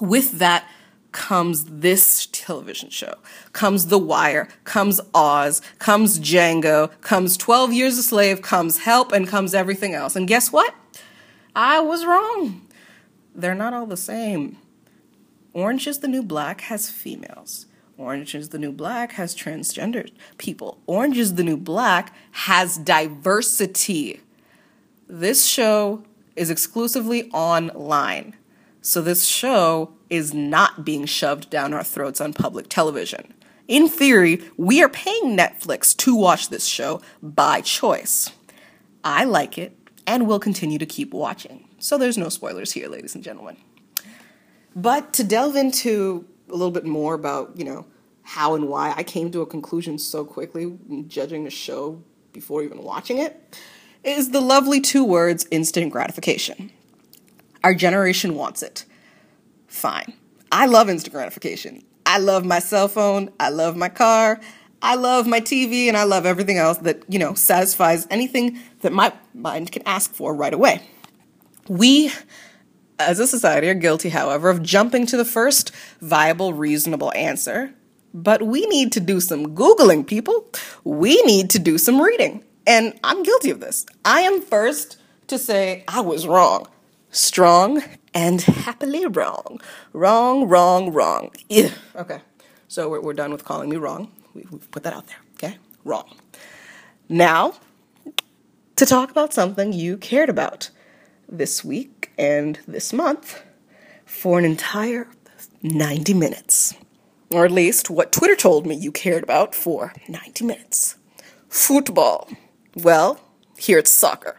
With 0.00 0.40
that 0.40 0.68
comes 1.12 1.64
this 1.64 2.26
television 2.32 2.90
show, 2.90 3.14
comes 3.52 3.86
The 3.86 3.98
Wire, 3.98 4.48
comes 4.64 5.00
Oz, 5.14 5.62
comes 5.78 6.18
Django, 6.18 6.90
comes 7.00 7.36
12 7.36 7.72
Years 7.72 7.98
a 7.98 8.02
Slave, 8.02 8.42
comes 8.42 8.78
Help, 8.78 9.12
and 9.12 9.26
comes 9.26 9.54
everything 9.54 9.94
else. 9.94 10.16
And 10.16 10.28
guess 10.28 10.52
what? 10.52 10.74
I 11.54 11.80
was 11.80 12.04
wrong. 12.04 12.62
They're 13.34 13.54
not 13.54 13.72
all 13.72 13.86
the 13.86 13.96
same. 13.96 14.58
Orange 15.52 15.86
is 15.86 16.00
the 16.00 16.08
New 16.08 16.22
Black 16.22 16.62
has 16.62 16.90
females. 16.90 17.66
Orange 17.96 18.34
is 18.34 18.50
the 18.50 18.58
New 18.58 18.70
Black 18.70 19.12
has 19.12 19.34
transgender 19.34 20.08
people. 20.38 20.78
Orange 20.86 21.18
is 21.18 21.34
the 21.34 21.42
New 21.42 21.56
Black 21.56 22.14
has 22.30 22.76
diversity. 22.78 24.20
This 25.08 25.46
show 25.46 26.04
is 26.36 26.48
exclusively 26.48 27.28
online. 27.32 28.36
So 28.88 29.02
this 29.02 29.26
show 29.26 29.92
is 30.08 30.32
not 30.32 30.82
being 30.82 31.04
shoved 31.04 31.50
down 31.50 31.74
our 31.74 31.84
throats 31.84 32.22
on 32.22 32.32
public 32.32 32.70
television. 32.70 33.34
In 33.66 33.86
theory, 33.86 34.40
we 34.56 34.82
are 34.82 34.88
paying 34.88 35.36
Netflix 35.36 35.94
to 35.98 36.14
watch 36.16 36.48
this 36.48 36.64
show 36.64 37.02
by 37.22 37.60
choice. 37.60 38.30
I 39.04 39.24
like 39.24 39.58
it 39.58 39.76
and 40.06 40.26
will 40.26 40.40
continue 40.40 40.78
to 40.78 40.86
keep 40.86 41.12
watching. 41.12 41.68
So 41.78 41.98
there's 41.98 42.16
no 42.16 42.30
spoilers 42.30 42.72
here, 42.72 42.88
ladies 42.88 43.14
and 43.14 43.22
gentlemen. 43.22 43.58
But 44.74 45.12
to 45.12 45.22
delve 45.22 45.56
into 45.56 46.24
a 46.48 46.52
little 46.52 46.70
bit 46.70 46.86
more 46.86 47.12
about, 47.12 47.58
you 47.58 47.66
know, 47.66 47.84
how 48.22 48.54
and 48.54 48.68
why 48.70 48.94
I 48.96 49.02
came 49.02 49.30
to 49.32 49.42
a 49.42 49.46
conclusion 49.46 49.98
so 49.98 50.24
quickly 50.24 50.78
judging 51.08 51.44
the 51.44 51.50
show 51.50 52.02
before 52.32 52.62
even 52.62 52.82
watching 52.82 53.18
it 53.18 53.58
is 54.02 54.30
the 54.30 54.40
lovely 54.40 54.80
two 54.80 55.04
words 55.04 55.46
instant 55.50 55.92
gratification. 55.92 56.72
Our 57.68 57.74
generation 57.74 58.34
wants 58.34 58.62
it. 58.62 58.86
Fine. 59.66 60.14
I 60.50 60.64
love 60.64 60.88
instant 60.88 61.12
gratification. 61.12 61.84
I 62.06 62.16
love 62.16 62.46
my 62.46 62.60
cell 62.60 62.88
phone. 62.88 63.30
I 63.38 63.50
love 63.50 63.76
my 63.76 63.90
car. 63.90 64.40
I 64.80 64.94
love 64.94 65.26
my 65.26 65.42
TV 65.42 65.86
and 65.86 65.94
I 65.94 66.04
love 66.04 66.24
everything 66.24 66.56
else 66.56 66.78
that, 66.78 67.02
you 67.10 67.18
know, 67.18 67.34
satisfies 67.34 68.06
anything 68.10 68.58
that 68.80 68.94
my 68.94 69.12
mind 69.34 69.70
can 69.70 69.82
ask 69.84 70.14
for 70.14 70.34
right 70.34 70.54
away. 70.54 70.80
We, 71.68 72.10
as 72.98 73.18
a 73.18 73.26
society, 73.26 73.68
are 73.68 73.74
guilty, 73.74 74.08
however, 74.08 74.48
of 74.48 74.62
jumping 74.62 75.04
to 75.04 75.18
the 75.18 75.26
first 75.26 75.70
viable, 76.00 76.54
reasonable 76.54 77.12
answer. 77.12 77.74
But 78.14 78.40
we 78.40 78.64
need 78.64 78.92
to 78.92 79.00
do 79.00 79.20
some 79.20 79.54
Googling, 79.54 80.06
people. 80.06 80.46
We 80.84 81.20
need 81.24 81.50
to 81.50 81.58
do 81.58 81.76
some 81.76 82.00
reading. 82.00 82.44
And 82.66 82.98
I'm 83.04 83.22
guilty 83.22 83.50
of 83.50 83.60
this. 83.60 83.84
I 84.06 84.22
am 84.22 84.40
first 84.40 84.96
to 85.26 85.36
say 85.36 85.84
I 85.86 86.00
was 86.00 86.26
wrong. 86.26 86.66
Strong 87.10 87.82
and 88.14 88.40
happily 88.40 89.06
wrong. 89.06 89.60
Wrong, 89.92 90.48
wrong, 90.48 90.92
wrong. 90.92 91.30
Yeah. 91.48 91.70
Okay. 91.96 92.20
So 92.68 92.88
we're, 92.88 93.00
we're 93.00 93.14
done 93.14 93.32
with 93.32 93.44
calling 93.44 93.70
me 93.70 93.76
wrong. 93.76 94.12
We, 94.34 94.44
we've 94.50 94.70
put 94.70 94.82
that 94.82 94.92
out 94.92 95.06
there. 95.06 95.16
Okay? 95.34 95.58
Wrong. 95.84 96.14
Now, 97.08 97.54
to 98.76 98.86
talk 98.86 99.10
about 99.10 99.32
something 99.32 99.72
you 99.72 99.96
cared 99.96 100.28
about 100.28 100.70
this 101.28 101.64
week 101.64 102.12
and 102.18 102.58
this 102.68 102.92
month 102.92 103.42
for 104.04 104.38
an 104.38 104.44
entire 104.44 105.08
90 105.62 106.14
minutes. 106.14 106.74
Or 107.30 107.44
at 107.44 107.50
least 107.50 107.90
what 107.90 108.12
Twitter 108.12 108.36
told 108.36 108.66
me 108.66 108.74
you 108.74 108.92
cared 108.92 109.22
about 109.22 109.54
for 109.54 109.92
90 110.08 110.44
minutes. 110.44 110.96
Football. 111.48 112.28
Well, 112.74 113.20
here 113.56 113.78
it's 113.78 113.92
soccer. 113.92 114.38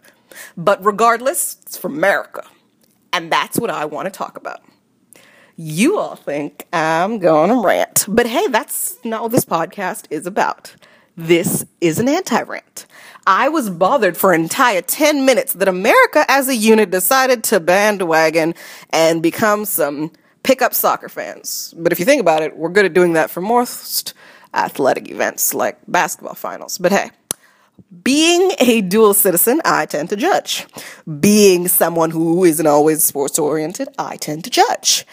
But 0.56 0.84
regardless, 0.84 1.58
it's 1.64 1.78
from 1.78 1.96
America. 1.96 2.44
And 3.12 3.32
that's 3.32 3.60
what 3.60 3.70
I 3.70 3.86
want 3.86 4.06
to 4.06 4.12
talk 4.12 4.38
about. 4.38 4.62
You 5.56 5.98
all 5.98 6.16
think 6.16 6.68
I'm 6.72 7.20
going 7.20 7.50
to 7.50 7.62
rant, 7.62 8.06
but 8.08 8.26
hey, 8.26 8.48
that's 8.48 8.98
not 9.04 9.24
what 9.24 9.32
this 9.32 9.44
podcast 9.44 10.06
is 10.10 10.26
about. 10.26 10.76
This 11.18 11.66
is 11.82 12.00
an 12.00 12.08
anti 12.08 12.42
rant. 12.44 12.86
I 13.28 13.50
was 13.50 13.70
bothered 13.70 14.16
for 14.16 14.32
an 14.32 14.42
entire 14.42 14.82
10 14.82 15.26
minutes 15.26 15.54
that 15.54 15.68
America 15.68 16.24
as 16.30 16.48
a 16.48 16.56
unit 16.56 16.92
decided 16.92 17.44
to 17.46 17.60
bandwagon 17.60 18.56
and 18.92 19.22
become 19.22 19.66
some 19.66 20.14
pickup 20.44 20.74
soccer 20.74 21.10
fans. 21.10 21.74
But 21.78 21.92
if 21.92 22.00
you 22.00 22.06
think 22.06 22.22
about 22.22 22.42
it, 22.42 22.56
we're 22.56 22.70
good 22.70 22.86
at 22.86 22.94
doing 22.94 23.14
that 23.14 23.30
for 23.30 23.42
most 23.42 24.14
athletic 24.54 25.10
events 25.10 25.54
like 25.54 25.78
basketball 25.88 26.36
finals. 26.36 26.78
But 26.78 26.92
hey, 26.92 27.12
being 28.04 28.52
a 28.60 28.82
dual 28.82 29.14
citizen, 29.14 29.62
I 29.66 29.86
tend 29.86 30.10
to 30.10 30.16
judge. 30.16 30.66
Being 31.20 31.68
someone 31.68 32.12
who 32.12 32.44
isn't 32.44 32.68
always 32.68 33.04
sports 33.04 33.38
oriented, 33.38 33.90
I 33.98 34.18
tend 34.18 34.44
to 34.46 34.50
judge. 34.50 35.06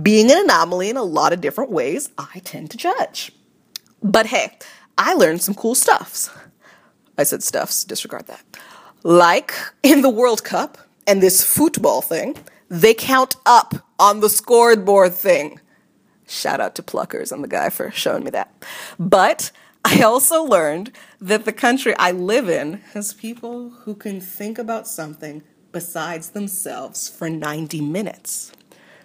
Being 0.00 0.30
an 0.30 0.38
anomaly 0.38 0.90
in 0.90 0.96
a 0.96 1.02
lot 1.02 1.32
of 1.32 1.40
different 1.40 1.70
ways, 1.70 2.10
I 2.18 2.40
tend 2.44 2.70
to 2.70 2.76
judge. 2.76 3.32
But 4.02 4.26
hey, 4.26 4.56
I 4.98 5.14
learned 5.14 5.42
some 5.42 5.54
cool 5.54 5.74
stuffs. 5.74 6.30
I 7.18 7.24
said 7.24 7.42
stuffs, 7.42 7.84
disregard 7.84 8.26
that. 8.26 8.44
Like 9.02 9.54
in 9.82 10.02
the 10.02 10.08
World 10.08 10.44
Cup 10.44 10.78
and 11.06 11.22
this 11.22 11.44
football 11.44 12.00
thing, 12.00 12.36
they 12.68 12.94
count 12.94 13.36
up 13.44 13.74
on 13.98 14.20
the 14.20 14.30
scoreboard 14.30 15.14
thing. 15.14 15.60
Shout 16.26 16.60
out 16.60 16.74
to 16.76 16.82
Pluckers 16.82 17.30
and 17.30 17.44
the 17.44 17.48
guy 17.48 17.68
for 17.68 17.90
showing 17.90 18.24
me 18.24 18.30
that. 18.30 18.50
But 18.98 19.50
I 19.84 20.02
also 20.02 20.42
learned 20.42 20.92
that 21.20 21.44
the 21.44 21.52
country 21.52 21.94
I 21.98 22.12
live 22.12 22.48
in 22.48 22.74
has 22.92 23.12
people 23.12 23.70
who 23.84 23.94
can 23.94 24.20
think 24.20 24.58
about 24.58 24.86
something 24.86 25.42
besides 25.72 26.30
themselves 26.30 27.08
for 27.08 27.28
90 27.28 27.80
minutes. 27.80 28.52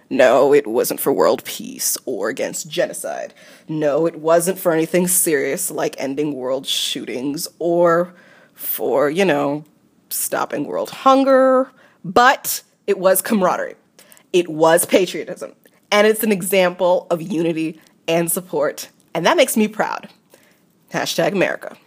No, 0.10 0.54
it 0.54 0.68
wasn't 0.68 1.00
for 1.00 1.12
world 1.12 1.44
peace 1.44 1.98
or 2.06 2.30
against 2.30 2.70
genocide. 2.70 3.34
No, 3.68 4.06
it 4.06 4.18
wasn't 4.18 4.60
for 4.60 4.72
anything 4.72 5.08
serious 5.08 5.70
like 5.70 5.96
ending 5.98 6.34
world 6.34 6.66
shootings 6.66 7.48
or 7.60 8.14
for, 8.54 9.10
you 9.10 9.26
know, 9.26 9.66
stopping 10.10 10.66
world 10.66 10.90
hunger. 10.90 11.72
But 12.06 12.64
it 12.86 12.98
was 12.98 13.22
camaraderie. 13.22 13.76
It 14.32 14.48
was 14.48 14.86
patriotism. 14.86 15.54
And 15.92 16.08
it's 16.08 16.24
an 16.24 16.32
example 16.32 17.08
of 17.10 17.22
unity 17.22 17.82
and 18.08 18.32
support. 18.32 18.90
And 19.14 19.26
that 19.26 19.38
makes 19.38 19.58
me 19.58 19.68
proud. 19.68 20.10
Hashtag 20.94 21.34
America. 21.34 21.78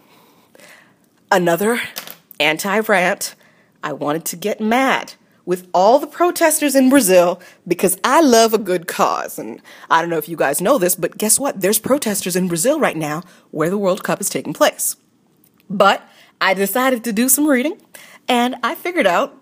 Another 1.30 1.80
anti 2.38 2.80
rant. 2.80 3.35
I 3.83 3.92
wanted 3.92 4.25
to 4.26 4.37
get 4.37 4.61
mad 4.61 5.14
with 5.47 5.69
all 5.73 5.99
the 5.99 6.07
protesters 6.07 6.75
in 6.75 6.90
Brazil 6.90 7.40
because 7.66 7.99
I 8.04 8.21
love 8.21 8.52
a 8.52 8.59
good 8.59 8.87
cause. 8.87 9.38
And 9.38 9.62
I 9.90 10.00
don't 10.00 10.11
know 10.11 10.19
if 10.19 10.28
you 10.28 10.37
guys 10.37 10.61
know 10.61 10.78
this, 10.78 10.95
but 10.95 11.16
guess 11.16 11.40
what? 11.40 11.61
There's 11.61 11.78
protesters 11.78 12.37
in 12.37 12.49
Brazil 12.49 12.78
right 12.78 12.97
now 12.97 13.23
where 13.50 13.71
the 13.71 13.78
World 13.78 14.04
Cup 14.04 14.21
is 14.21 14.28
taking 14.28 14.52
place. 14.52 14.97
But 15.69 16.07
I 16.40 16.54
decided 16.54 17.04
to 17.04 17.12
do 17.12 17.28
some 17.28 17.47
reading 17.47 17.80
and 18.28 18.57
I 18.62 18.75
figured 18.75 19.07
out 19.07 19.35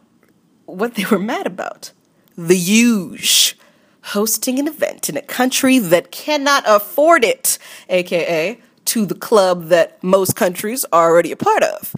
what 0.66 0.94
they 0.94 1.04
were 1.04 1.18
mad 1.18 1.46
about. 1.46 1.92
The 2.36 2.56
huge 2.56 3.58
hosting 4.02 4.58
an 4.58 4.68
event 4.68 5.08
in 5.08 5.16
a 5.16 5.22
country 5.22 5.78
that 5.78 6.10
cannot 6.10 6.64
afford 6.66 7.24
it, 7.24 7.58
aka 7.88 8.58
to 8.88 9.04
the 9.04 9.14
club 9.14 9.66
that 9.66 10.02
most 10.02 10.34
countries 10.34 10.84
are 10.92 11.10
already 11.10 11.30
a 11.30 11.36
part 11.36 11.62
of. 11.62 11.94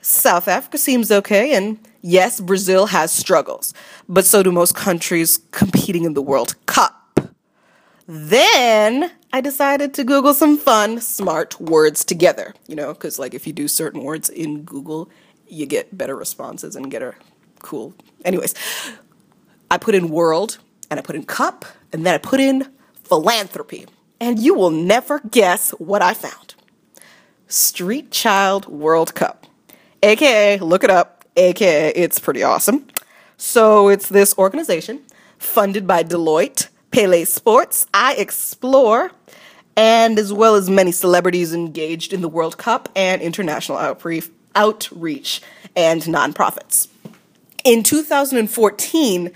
South 0.00 0.46
Africa 0.46 0.78
seems 0.78 1.10
okay, 1.10 1.54
and 1.54 1.78
yes, 2.00 2.40
Brazil 2.40 2.86
has 2.86 3.10
struggles, 3.10 3.74
but 4.08 4.24
so 4.24 4.42
do 4.42 4.52
most 4.52 4.74
countries 4.74 5.40
competing 5.50 6.04
in 6.04 6.14
the 6.14 6.22
World 6.22 6.54
Cup. 6.66 7.20
Then 8.06 9.10
I 9.32 9.40
decided 9.40 9.94
to 9.94 10.04
Google 10.04 10.32
some 10.34 10.56
fun, 10.56 11.00
smart 11.00 11.60
words 11.60 12.04
together, 12.04 12.54
you 12.68 12.76
know, 12.76 12.92
because 12.92 13.18
like 13.18 13.34
if 13.34 13.46
you 13.46 13.52
do 13.52 13.66
certain 13.66 14.04
words 14.04 14.28
in 14.28 14.62
Google, 14.62 15.10
you 15.48 15.66
get 15.66 15.96
better 15.96 16.14
responses 16.14 16.76
and 16.76 16.90
get 16.90 17.02
a 17.02 17.14
cool. 17.60 17.94
Anyways, 18.24 18.54
I 19.70 19.78
put 19.78 19.94
in 19.94 20.08
world 20.08 20.58
and 20.90 21.00
I 21.00 21.02
put 21.02 21.16
in 21.16 21.24
cup 21.24 21.64
and 21.92 22.06
then 22.06 22.14
I 22.14 22.18
put 22.18 22.38
in 22.38 22.70
philanthropy 23.04 23.86
and 24.22 24.38
you 24.38 24.54
will 24.54 24.70
never 24.70 25.18
guess 25.18 25.72
what 25.72 26.00
I 26.00 26.14
found. 26.14 26.54
Street 27.48 28.12
Child 28.12 28.66
World 28.66 29.16
Cup, 29.16 29.48
aka, 30.00 30.60
look 30.60 30.84
it 30.84 30.90
up, 30.90 31.24
aka, 31.36 31.88
it's 31.96 32.20
pretty 32.20 32.44
awesome. 32.44 32.86
So 33.36 33.88
it's 33.88 34.08
this 34.08 34.32
organization 34.38 35.00
funded 35.38 35.88
by 35.88 36.04
Deloitte, 36.04 36.68
Pele 36.92 37.24
Sports, 37.24 37.88
I 37.92 38.14
Explore, 38.14 39.10
and 39.76 40.16
as 40.20 40.32
well 40.32 40.54
as 40.54 40.70
many 40.70 40.92
celebrities 40.92 41.52
engaged 41.52 42.12
in 42.12 42.20
the 42.20 42.28
World 42.28 42.56
Cup 42.56 42.90
and 42.94 43.20
international 43.20 43.76
outreach 44.54 45.42
and 45.74 46.00
nonprofits. 46.02 46.86
In 47.64 47.82
2014, 47.82 49.32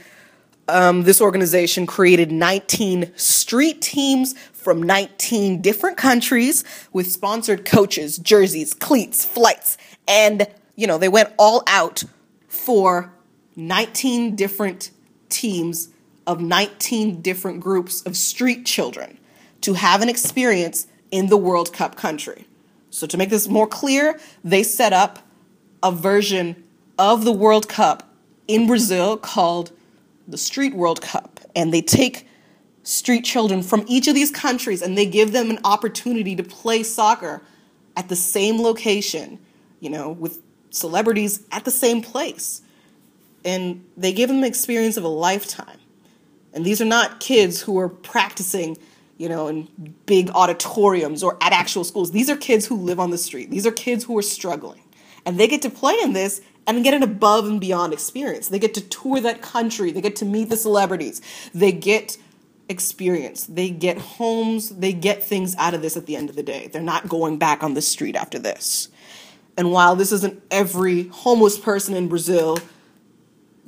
um, 0.69 1.03
this 1.03 1.21
organization 1.21 1.87
created 1.87 2.33
19 2.33 3.13
street 3.17 3.81
teams 3.81 4.35
from 4.67 4.83
19 4.83 5.63
different 5.63 5.97
countries 5.97 6.65
with 6.93 7.07
sponsored 7.09 7.65
coaches, 7.65 8.19
jerseys, 8.19 8.75
cleats, 8.75 9.25
flights, 9.25 9.79
and 10.09 10.49
you 10.75 10.89
know, 10.89 10.99
they 10.99 11.09
went 11.09 11.33
all 11.39 11.63
out 11.69 12.03
for 12.49 13.13
19 13.55 14.35
different 14.35 14.91
teams 15.29 15.91
of 16.27 16.41
19 16.41 17.23
different 17.23 17.61
groups 17.61 18.03
of 18.03 18.17
street 18.17 18.67
children 18.67 19.19
to 19.61 19.75
have 19.75 20.03
an 20.03 20.09
experience 20.09 20.89
in 21.13 21.29
the 21.29 21.37
World 21.37 21.73
Cup 21.73 21.95
country. 21.95 22.49
So, 22.91 23.07
to 23.07 23.17
make 23.17 23.31
this 23.31 23.47
more 23.47 23.69
clear, 23.69 24.19
they 24.43 24.65
set 24.65 24.93
up 24.93 25.21
a 25.81 25.93
version 25.93 26.65
of 26.99 27.25
the 27.25 27.31
World 27.31 27.69
Cup 27.69 28.13
in 28.49 28.67
Brazil 28.67 29.17
called 29.17 29.71
the 30.27 30.37
Street 30.37 30.75
World 30.75 31.01
Cup. 31.01 31.39
And 31.55 31.73
they 31.73 31.83
take 31.83 32.26
street 32.87 33.25
children 33.25 33.65
from 33.65 33.85
each 33.89 34.07
of 34.07 34.15
these 34.15 34.31
countries 34.31 34.81
and 34.81 34.97
they 34.97 35.07
give 35.07 35.33
them 35.33 35.51
an 35.51 35.59
opportunity 35.65 36.37
to 36.37 36.43
play 36.45 36.85
soccer 36.85 37.43
at 37.97 38.09
the 38.09 38.15
same 38.15 38.63
location, 38.63 39.41
you 39.81 39.91
know, 39.91 40.13
with 40.13 40.41
celebrities 40.71 41.45
at 41.51 41.65
the 41.65 41.71
same 41.73 42.01
place. 42.01 42.63
And 43.45 43.85
they 43.97 44.13
give 44.13 44.29
them 44.29 44.39
an 44.39 44.45
experience 44.45 44.97
of 44.97 45.03
a 45.03 45.09
lifetime. 45.09 45.79
And 46.53 46.65
these 46.65 46.81
are 46.81 46.87
not 46.87 47.19
kids 47.19 47.61
who 47.61 47.77
are 47.81 47.89
practicing, 47.89 48.79
you 49.19 49.29
know, 49.29 49.49
in 49.49 49.69
big 50.07 50.31
auditoriums 50.31 51.25
or 51.25 51.37
at 51.43 51.53
actual 51.53 51.83
schools. 51.83 52.13
These 52.13 52.31
are 52.31 52.37
kids 52.37 52.67
who 52.67 52.77
live 52.77 53.01
on 53.01 53.11
the 53.11 53.19
street. 53.19 53.51
These 53.51 53.67
are 53.67 53.73
kids 53.73 54.05
who 54.05 54.17
are 54.17 54.23
struggling. 54.23 54.83
And 55.25 55.41
they 55.41 55.49
get 55.49 55.63
to 55.63 55.71
play 55.71 55.97
in 56.03 56.13
this 56.13 56.41
and 56.69 56.85
get 56.85 56.95
an 56.95 57.03
above 57.03 57.47
and 57.47 57.61
beyond 57.61 57.93
experience. 57.93 58.49
They 58.49 58.61
get 58.61 58.75
to 58.75 58.81
tour 58.81 59.21
that 59.21 59.43
country. 59.43 59.91
They 59.91 60.01
get 60.01 60.15
to 60.17 60.25
meet 60.25 60.51
the 60.51 60.57
celebrities. 60.57 61.21
They 61.53 61.73
get 61.73 62.17
experience. 62.69 63.45
They 63.45 63.71
get 63.71 63.99
homes. 63.99 64.71
They 64.71 64.93
get 64.93 65.23
things 65.23 65.55
out 65.57 65.75
of 65.75 65.83
this 65.83 65.97
at 65.97 66.07
the 66.07 66.17
end 66.17 66.31
of 66.31 66.37
the 66.37 66.43
day. 66.43 66.69
They're 66.69 66.83
not 66.83 67.09
going 67.09 67.39
back 67.39 67.63
on 67.63 67.75
the 67.75 67.83
street 67.83 68.17
after 68.17 68.39
this. 68.39 68.89
And 69.57 69.73
while 69.73 69.97
this 69.97 70.13
isn't 70.13 70.43
every 70.51 71.09
homeless 71.09 71.59
person 71.59 71.95
in 71.95 72.09
Brazil 72.09 72.59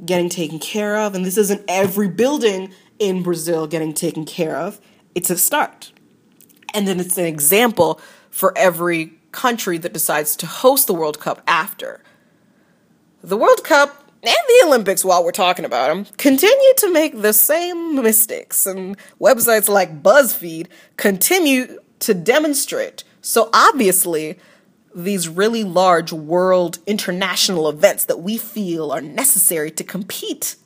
getting 0.05 0.29
taken 0.29 0.59
care 0.59 0.97
of, 0.97 1.15
and 1.15 1.25
this 1.25 1.37
isn't 1.37 1.63
every 1.67 2.09
building 2.09 2.73
in 2.99 3.23
Brazil 3.23 3.67
getting 3.67 3.95
taken 3.95 4.25
care 4.25 4.57
of, 4.57 4.81
it's 5.15 5.31
a 5.31 5.39
start. 5.39 5.93
And 6.75 6.87
then 6.87 7.01
it's 7.01 7.17
an 7.17 7.25
example 7.25 8.01
for 8.31 8.57
every 8.57 9.15
country 9.33 9.79
that 9.79 9.93
decides 9.93 10.37
to 10.37 10.47
host 10.47 10.87
the 10.87 10.95
World 10.95 11.19
Cup 11.19 11.43
after. 11.47 12.03
The 13.23 13.37
World 13.37 13.65
Cup 13.65 14.08
and 14.23 14.35
the 14.35 14.67
Olympics, 14.67 15.05
while 15.05 15.25
we're 15.25 15.31
talking 15.31 15.65
about 15.65 15.89
them, 15.89 16.05
continue 16.17 16.75
to 16.79 16.93
make 16.93 17.21
the 17.21 17.33
same 17.33 17.95
mistakes, 18.03 18.67
and 18.67 18.97
websites 19.21 19.69
like 19.69 20.03
BuzzFeed 20.03 20.67
continue 20.97 21.79
to 22.01 22.15
demonstrate. 22.15 23.05
So 23.21 23.49
obviously, 23.53 24.39
these 24.95 25.29
really 25.29 25.63
large 25.63 26.13
world 26.13 26.79
international 26.87 27.69
events 27.69 28.05
that 28.07 28.21
we 28.21 28.39
feel 28.39 28.91
are 28.91 29.01
necessary 29.01 29.71
to 29.71 29.85
compete 29.85 30.57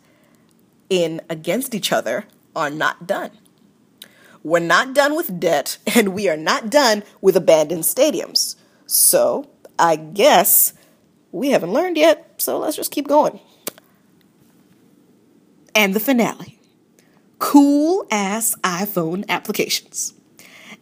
in 0.88 1.21
against 1.28 1.75
each 1.75 1.92
other 1.92 2.25
are 2.56 2.71
not 2.71 3.06
done. 3.06 3.30
We're 4.42 4.61
not 4.61 4.94
done 4.94 5.14
with 5.14 5.38
debt, 5.38 5.78
and 5.94 6.14
we 6.14 6.28
are 6.28 6.37
not 6.37 6.71
done 6.71 7.02
with 7.21 7.37
abandoned 7.37 7.85
stadiums. 7.85 8.56
So, 8.87 9.50
I 9.78 9.97
guess 9.97 10.75
we 11.30 11.50
haven't 11.50 11.73
learned 11.73 11.97
yet, 11.97 12.31
so 12.42 12.58
let's 12.58 12.76
just 12.76 12.90
keep 12.90 13.08
going. 13.08 13.40
And 15.75 15.94
the 15.94 16.00
finale 16.00 16.58
cool 17.38 18.06
ass 18.11 18.54
iPhone 18.62 19.25
applications. 19.28 20.14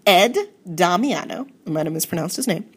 Ed 0.05 0.37
Damiano, 0.75 1.47
I 1.67 1.71
might 1.71 1.87
have 1.87 1.93
mispronounced 1.93 2.37
his 2.37 2.47
name, 2.47 2.71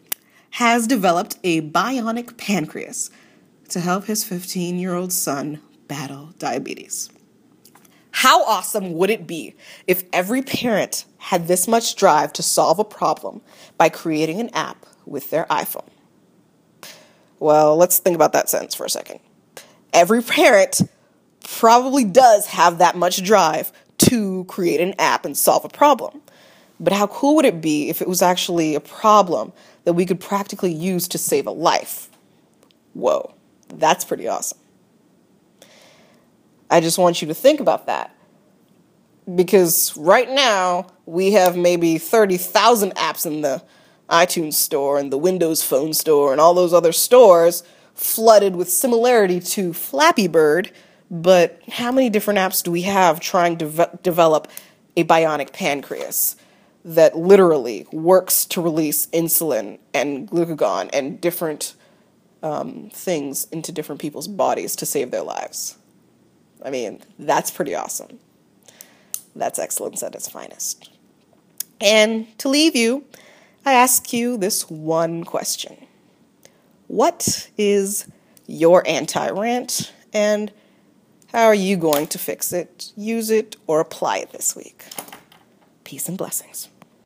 has 0.52 0.86
developed 0.86 1.36
a 1.44 1.60
bionic 1.60 2.36
pancreas 2.38 3.10
to 3.68 3.80
help 3.80 4.04
his 4.04 4.24
15 4.24 4.78
year 4.78 4.94
old 4.94 5.12
son 5.12 5.60
battle 5.86 6.32
diabetes. 6.38 7.10
How 8.10 8.44
awesome 8.44 8.94
would 8.94 9.10
it 9.10 9.26
be 9.26 9.54
if 9.86 10.04
every 10.12 10.40
parent 10.40 11.04
had 11.18 11.48
this 11.48 11.68
much 11.68 11.96
drive 11.96 12.32
to 12.34 12.42
solve 12.42 12.78
a 12.78 12.84
problem 12.84 13.42
by 13.76 13.88
creating 13.88 14.40
an 14.40 14.50
app 14.54 14.86
with 15.04 15.30
their 15.30 15.44
iPhone? 15.46 15.88
Well, 17.38 17.76
let's 17.76 17.98
think 17.98 18.14
about 18.14 18.32
that 18.32 18.48
sentence 18.48 18.74
for 18.74 18.84
a 18.84 18.90
second. 18.90 19.20
Every 19.92 20.22
parent 20.22 20.82
probably 21.42 22.04
does 22.04 22.46
have 22.46 22.78
that 22.78 22.96
much 22.96 23.22
drive 23.22 23.72
to 23.98 24.44
create 24.44 24.80
an 24.80 24.94
app 24.98 25.24
and 25.24 25.36
solve 25.36 25.64
a 25.64 25.68
problem. 25.68 26.20
But 26.80 26.92
how 26.92 27.06
cool 27.06 27.36
would 27.36 27.44
it 27.44 27.60
be 27.60 27.88
if 27.88 28.02
it 28.02 28.08
was 28.08 28.22
actually 28.22 28.74
a 28.74 28.80
problem 28.80 29.52
that 29.84 29.92
we 29.92 30.06
could 30.06 30.20
practically 30.20 30.72
use 30.72 31.06
to 31.08 31.18
save 31.18 31.46
a 31.46 31.50
life? 31.50 32.10
Whoa, 32.94 33.34
that's 33.68 34.04
pretty 34.04 34.26
awesome. 34.26 34.58
I 36.70 36.80
just 36.80 36.98
want 36.98 37.22
you 37.22 37.28
to 37.28 37.34
think 37.34 37.60
about 37.60 37.86
that. 37.86 38.10
Because 39.32 39.96
right 39.96 40.28
now, 40.28 40.88
we 41.06 41.32
have 41.32 41.56
maybe 41.56 41.98
30,000 41.98 42.94
apps 42.94 43.24
in 43.24 43.40
the 43.40 43.62
iTunes 44.08 44.54
store 44.54 44.98
and 44.98 45.12
the 45.12 45.18
Windows 45.18 45.62
Phone 45.62 45.94
store 45.94 46.32
and 46.32 46.40
all 46.40 46.54
those 46.54 46.72
other 46.72 46.92
stores 46.92 47.62
flooded 47.94 48.56
with 48.56 48.70
similarity 48.70 49.40
to 49.40 49.72
Flappy 49.72 50.28
Bird. 50.28 50.72
But 51.10 51.60
how 51.70 51.92
many 51.92 52.10
different 52.10 52.38
apps 52.38 52.62
do 52.62 52.70
we 52.70 52.82
have 52.82 53.20
trying 53.20 53.58
to 53.58 53.66
ve- 53.66 53.84
develop 54.02 54.48
a 54.96 55.04
bionic 55.04 55.52
pancreas? 55.52 56.36
that 56.84 57.16
literally 57.16 57.86
works 57.92 58.44
to 58.44 58.60
release 58.60 59.06
insulin 59.06 59.78
and 59.94 60.28
glucagon 60.28 60.90
and 60.92 61.20
different 61.20 61.74
um, 62.42 62.90
things 62.92 63.46
into 63.50 63.72
different 63.72 64.00
people's 64.00 64.28
bodies 64.28 64.76
to 64.76 64.84
save 64.84 65.10
their 65.10 65.22
lives. 65.22 65.78
I 66.62 66.70
mean, 66.70 67.00
that's 67.18 67.50
pretty 67.50 67.74
awesome. 67.74 68.18
That's 69.34 69.58
excellence 69.58 70.02
at 70.02 70.14
its 70.14 70.28
finest. 70.28 70.90
And 71.80 72.38
to 72.38 72.48
leave 72.48 72.76
you, 72.76 73.04
I 73.66 73.72
ask 73.72 74.12
you 74.12 74.36
this 74.36 74.68
one 74.68 75.24
question 75.24 75.86
What 76.86 77.50
is 77.56 78.06
your 78.46 78.86
anti 78.86 79.30
rant, 79.30 79.92
and 80.12 80.52
how 81.32 81.46
are 81.46 81.54
you 81.54 81.76
going 81.76 82.06
to 82.08 82.18
fix 82.18 82.52
it, 82.52 82.92
use 82.96 83.30
it, 83.30 83.56
or 83.66 83.80
apply 83.80 84.18
it 84.18 84.32
this 84.32 84.54
week? 84.54 84.84
Peace 85.84 86.08
and 86.08 86.18
blessings. 86.18 86.68